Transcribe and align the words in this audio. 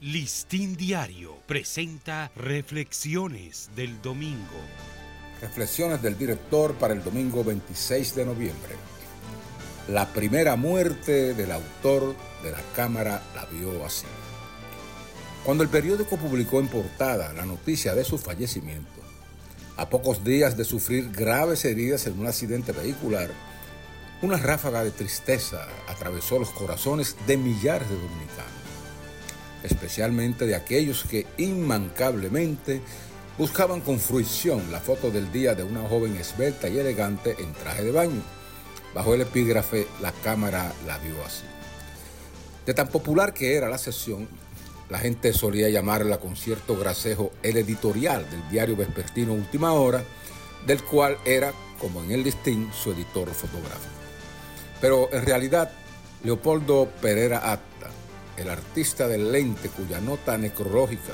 Listín 0.00 0.76
Diario 0.76 1.34
presenta 1.48 2.30
Reflexiones 2.36 3.68
del 3.74 4.00
Domingo. 4.00 4.60
Reflexiones 5.40 6.00
del 6.00 6.16
director 6.16 6.74
para 6.74 6.94
el 6.94 7.02
domingo 7.02 7.42
26 7.42 8.14
de 8.14 8.24
noviembre. 8.24 8.76
La 9.88 10.06
primera 10.12 10.54
muerte 10.54 11.34
del 11.34 11.50
autor 11.50 12.14
de 12.44 12.52
la 12.52 12.62
cámara 12.76 13.20
la 13.34 13.44
vio 13.46 13.84
así. 13.84 14.06
Cuando 15.44 15.64
el 15.64 15.68
periódico 15.68 16.16
publicó 16.16 16.60
en 16.60 16.68
portada 16.68 17.32
la 17.32 17.44
noticia 17.44 17.92
de 17.96 18.04
su 18.04 18.18
fallecimiento, 18.18 19.00
a 19.76 19.90
pocos 19.90 20.22
días 20.22 20.56
de 20.56 20.62
sufrir 20.62 21.10
graves 21.10 21.64
heridas 21.64 22.06
en 22.06 22.20
un 22.20 22.28
accidente 22.28 22.70
vehicular, 22.70 23.30
una 24.22 24.36
ráfaga 24.36 24.84
de 24.84 24.92
tristeza 24.92 25.66
atravesó 25.88 26.38
los 26.38 26.50
corazones 26.50 27.16
de 27.26 27.36
millares 27.36 27.88
de 27.88 27.96
dominicanos 27.96 28.67
especialmente 29.62 30.46
de 30.46 30.54
aquellos 30.54 31.04
que 31.04 31.26
inmancablemente 31.36 32.80
buscaban 33.36 33.80
con 33.80 34.00
fruición 34.00 34.72
la 34.72 34.80
foto 34.80 35.10
del 35.10 35.30
día 35.30 35.54
de 35.54 35.62
una 35.62 35.88
joven 35.88 36.16
esbelta 36.16 36.68
y 36.68 36.78
elegante 36.78 37.36
en 37.38 37.52
traje 37.54 37.84
de 37.84 37.92
baño. 37.92 38.22
Bajo 38.94 39.14
el 39.14 39.20
epígrafe, 39.20 39.86
la 40.00 40.12
cámara 40.12 40.72
la 40.86 40.98
vio 40.98 41.24
así. 41.24 41.44
De 42.66 42.74
tan 42.74 42.88
popular 42.88 43.32
que 43.32 43.54
era 43.54 43.68
la 43.68 43.78
sesión, 43.78 44.28
la 44.88 44.98
gente 44.98 45.32
solía 45.32 45.68
llamarla 45.68 46.18
con 46.18 46.36
cierto 46.36 46.76
gracejo 46.76 47.30
el 47.42 47.58
editorial 47.58 48.28
del 48.30 48.48
diario 48.50 48.76
vespertino 48.76 49.34
Última 49.34 49.72
Hora, 49.72 50.02
del 50.66 50.82
cual 50.82 51.18
era, 51.24 51.52
como 51.78 52.02
en 52.02 52.10
el 52.10 52.24
listín, 52.24 52.70
su 52.72 52.92
editor 52.92 53.28
fotográfico. 53.28 53.92
Pero 54.80 55.08
en 55.12 55.24
realidad, 55.24 55.70
Leopoldo 56.24 56.88
Pereira 57.00 57.52
Atta, 57.52 57.90
el 58.38 58.50
artista 58.50 59.08
del 59.08 59.32
lente 59.32 59.68
cuya 59.68 60.00
nota 60.00 60.38
necrológica, 60.38 61.12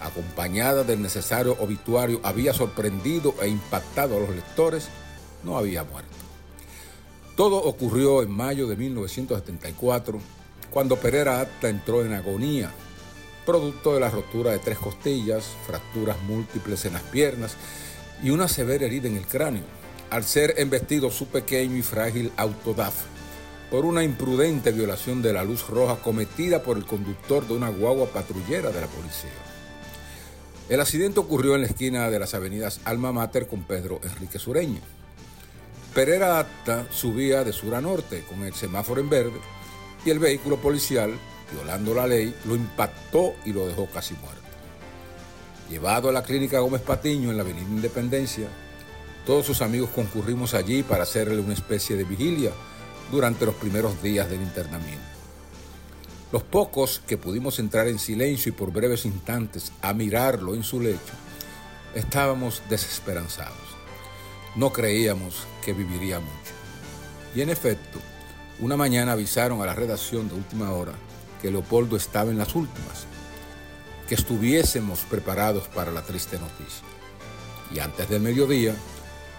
acompañada 0.00 0.84
del 0.84 1.02
necesario 1.02 1.56
obituario, 1.60 2.20
había 2.22 2.52
sorprendido 2.52 3.34
e 3.40 3.48
impactado 3.48 4.16
a 4.16 4.20
los 4.20 4.30
lectores, 4.30 4.88
no 5.44 5.56
había 5.56 5.84
muerto. 5.84 6.10
Todo 7.36 7.56
ocurrió 7.62 8.22
en 8.22 8.30
mayo 8.30 8.66
de 8.66 8.76
1974, 8.76 10.20
cuando 10.70 10.96
Pereira 10.96 11.40
Acta 11.40 11.68
entró 11.68 12.04
en 12.04 12.12
agonía, 12.12 12.70
producto 13.44 13.94
de 13.94 14.00
la 14.00 14.10
rotura 14.10 14.52
de 14.52 14.58
tres 14.58 14.78
costillas, 14.78 15.44
fracturas 15.66 16.20
múltiples 16.22 16.84
en 16.84 16.94
las 16.94 17.02
piernas 17.02 17.56
y 18.22 18.30
una 18.30 18.48
severa 18.48 18.86
herida 18.86 19.08
en 19.08 19.16
el 19.16 19.26
cráneo, 19.26 19.64
al 20.10 20.24
ser 20.24 20.54
embestido 20.58 21.10
su 21.10 21.26
pequeño 21.26 21.76
y 21.76 21.82
frágil 21.82 22.32
autodaf 22.36 22.94
por 23.72 23.86
una 23.86 24.04
imprudente 24.04 24.70
violación 24.70 25.22
de 25.22 25.32
la 25.32 25.44
luz 25.44 25.66
roja 25.66 25.96
cometida 25.96 26.62
por 26.62 26.76
el 26.76 26.84
conductor 26.84 27.48
de 27.48 27.54
una 27.54 27.70
guagua 27.70 28.06
patrullera 28.08 28.70
de 28.70 28.82
la 28.82 28.86
policía. 28.86 29.30
El 30.68 30.78
accidente 30.78 31.20
ocurrió 31.20 31.54
en 31.54 31.62
la 31.62 31.68
esquina 31.68 32.10
de 32.10 32.18
las 32.18 32.34
avenidas 32.34 32.82
Alma 32.84 33.12
Mater 33.12 33.46
con 33.46 33.62
Pedro 33.62 33.98
Enrique 34.04 34.38
Sureño. 34.38 34.82
Pereira 35.94 36.38
Acta 36.38 36.86
subía 36.90 37.44
de 37.44 37.54
sur 37.54 37.74
a 37.74 37.80
norte 37.80 38.24
con 38.28 38.44
el 38.44 38.52
semáforo 38.52 39.00
en 39.00 39.08
verde 39.08 39.40
y 40.04 40.10
el 40.10 40.18
vehículo 40.18 40.58
policial, 40.58 41.10
violando 41.50 41.94
la 41.94 42.06
ley, 42.06 42.34
lo 42.44 42.54
impactó 42.54 43.32
y 43.46 43.54
lo 43.54 43.66
dejó 43.66 43.86
casi 43.86 44.12
muerto. 44.16 44.42
Llevado 45.70 46.10
a 46.10 46.12
la 46.12 46.22
clínica 46.22 46.60
Gómez 46.60 46.82
Patiño 46.82 47.30
en 47.30 47.38
la 47.38 47.42
Avenida 47.42 47.66
Independencia, 47.66 48.48
todos 49.24 49.46
sus 49.46 49.62
amigos 49.62 49.88
concurrimos 49.94 50.52
allí 50.52 50.82
para 50.82 51.04
hacerle 51.04 51.40
una 51.40 51.54
especie 51.54 51.96
de 51.96 52.04
vigilia 52.04 52.52
durante 53.12 53.44
los 53.44 53.54
primeros 53.54 54.02
días 54.02 54.28
del 54.28 54.40
internamiento. 54.40 55.04
Los 56.32 56.42
pocos 56.42 57.02
que 57.06 57.18
pudimos 57.18 57.58
entrar 57.58 57.86
en 57.88 57.98
silencio 57.98 58.48
y 58.50 58.54
por 58.54 58.72
breves 58.72 59.04
instantes 59.04 59.70
a 59.82 59.92
mirarlo 59.92 60.54
en 60.54 60.62
su 60.62 60.80
lecho, 60.80 61.12
estábamos 61.94 62.62
desesperanzados. 62.70 63.52
No 64.56 64.72
creíamos 64.72 65.46
que 65.62 65.74
viviría 65.74 66.20
mucho. 66.20 66.32
Y 67.34 67.42
en 67.42 67.50
efecto, 67.50 67.98
una 68.60 68.78
mañana 68.78 69.12
avisaron 69.12 69.60
a 69.60 69.66
la 69.66 69.74
redacción 69.74 70.28
de 70.28 70.34
última 70.34 70.72
hora 70.72 70.92
que 71.42 71.50
Leopoldo 71.50 71.96
estaba 71.96 72.30
en 72.30 72.38
las 72.38 72.54
últimas, 72.54 73.06
que 74.08 74.14
estuviésemos 74.14 75.00
preparados 75.00 75.68
para 75.68 75.92
la 75.92 76.02
triste 76.02 76.38
noticia. 76.38 76.86
Y 77.74 77.78
antes 77.78 78.08
del 78.08 78.22
mediodía, 78.22 78.74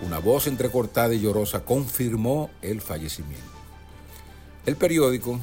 una 0.01 0.19
voz 0.19 0.45
entrecortada 0.45 1.15
y 1.15 1.21
llorosa 1.21 1.65
confirmó 1.65 2.51
el 2.61 2.81
fallecimiento. 2.81 3.62
El 4.65 4.77
periódico, 4.77 5.41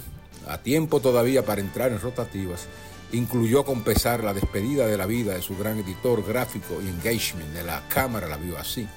a 0.48 0.58
tiempo 0.58 1.00
todavía 1.00 1.44
para 1.44 1.60
entrar 1.60 1.92
en 1.92 2.00
rotativas, 2.00 2.69
incluyó 3.12 3.64
con 3.66 3.82
pesar 3.82 4.25
la 4.25 4.32
despedida 4.32 4.86
de 4.86 4.97
la 4.97 5.04
vida 5.04 5.34
de 5.34 5.42
su 5.42 5.58
gran 5.58 5.78
editor 5.78 6.25
gráfico 6.26 6.81
y 6.82 6.88
engagement 6.88 7.53
de 7.53 7.62
la 7.62 7.86
Cámara 7.88 8.28
La 8.28 8.38
vio 8.38 8.56
así, 8.56 8.88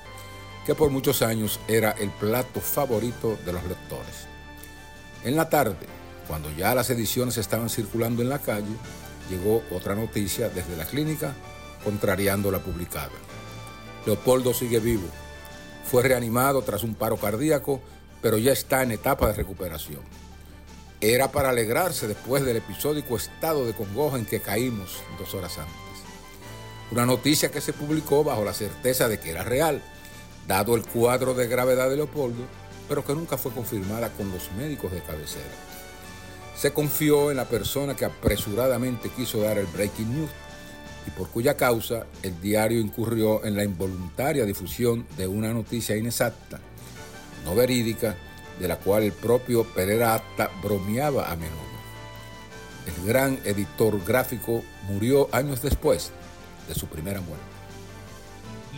que 0.66 0.76
por 0.76 0.92
muchos 0.92 1.22
años 1.22 1.60
era 1.68 1.92
el 1.92 2.10
plato 2.10 2.62
favorito 2.62 3.38
de 3.46 3.52
los 3.52 3.64
lectores. 3.66 4.28
En 5.26 5.36
la 5.36 5.50
tarde, 5.50 5.88
cuando 6.26 6.50
ya 6.52 6.74
las 6.74 6.90
ediciones 6.90 7.38
estaban 7.38 7.70
circulando 7.70 8.22
en 8.22 8.30
la 8.30 8.40
calle, 8.40 8.76
llegó 9.30 9.62
otra 9.72 9.94
noticia 9.94 10.48
desde 10.48 10.78
la 10.78 10.86
clínica 10.86 11.34
contrariando 11.84 12.50
la 12.50 12.60
publicada. 12.60 13.12
Leopoldo 14.06 14.54
sigue 14.54 14.80
vivo. 14.80 15.08
Fue 15.84 16.02
reanimado 16.02 16.62
tras 16.62 16.84
un 16.84 16.96
paro 16.96 17.18
cardíaco 17.18 17.82
pero 18.24 18.38
ya 18.38 18.54
está 18.54 18.82
en 18.82 18.92
etapa 18.92 19.28
de 19.28 19.34
recuperación. 19.34 20.00
Era 21.02 21.30
para 21.30 21.50
alegrarse 21.50 22.08
después 22.08 22.46
del 22.46 22.56
episódico 22.56 23.18
estado 23.18 23.68
de 23.68 23.74
congoja 23.74 24.18
en 24.18 24.26
que 24.26 24.40
caímos 24.40 25.02
dos 25.20 25.34
horas 25.36 25.58
antes. 25.58 25.76
Una 26.90 27.06
noticia 27.06 27.52
que 27.52 27.60
se 27.60 27.74
publicó 27.74 28.24
bajo 28.24 28.46
la 28.46 28.54
certeza 28.54 29.10
de 29.10 29.20
que 29.20 29.32
era 29.32 29.44
real, 29.44 29.82
dado 30.48 30.76
el 30.76 30.84
cuadro 30.84 31.34
de 31.34 31.48
gravedad 31.48 31.90
de 31.90 31.98
Leopoldo, 31.98 32.46
pero 32.88 33.04
que 33.04 33.14
nunca 33.14 33.38
fue 33.38 33.52
confirmada 33.52 34.10
con 34.14 34.32
los 34.32 34.50
médicos 34.54 34.94
de 34.94 35.02
cabecera. 35.02 35.44
Se 36.56 36.72
confió 36.72 37.30
en 37.30 37.38
la 37.38 37.46
persona 37.46 37.94
que 37.94 38.06
apresuradamente 38.06 39.10
quiso 39.10 39.42
dar 39.42 39.58
el 39.58 39.66
breaking 39.66 40.20
news 40.20 40.30
y 41.06 41.12
por 41.12 41.28
cuya 41.28 41.58
causa 41.58 42.06
el 42.22 42.40
diario 42.40 42.80
incurrió 42.80 43.44
en 43.44 43.58
la 43.58 43.66
involuntaria 43.66 44.46
difusión 44.46 45.06
de 45.18 45.28
una 45.28 45.52
noticia 45.52 45.98
inexacta 45.98 46.62
no 47.44 47.56
verídica, 47.56 48.16
de 48.60 48.68
la 48.68 48.78
cual 48.78 49.04
el 49.04 49.12
propio 49.12 49.64
Pereira 49.64 50.16
Acta 50.16 50.50
bromeaba 50.62 51.32
a 51.32 51.36
menudo. 51.36 51.74
El 52.86 53.08
gran 53.08 53.40
editor 53.46 54.04
gráfico 54.04 54.64
murió 54.88 55.30
años 55.32 55.62
después 55.62 56.12
de 56.68 56.76
su 56.76 56.88
primera 56.88 57.22
muerte. 57.22 57.46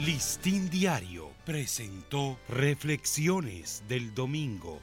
Listín 0.04 0.70
Diario 0.70 1.30
presentó 1.46 2.38
Reflexiones 2.50 3.84
del 3.88 4.14
Domingo. 4.14 4.80